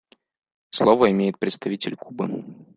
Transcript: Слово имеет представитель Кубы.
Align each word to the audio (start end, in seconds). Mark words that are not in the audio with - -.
Слово 0.71 1.11
имеет 1.11 1.37
представитель 1.37 1.95
Кубы. 1.95 2.43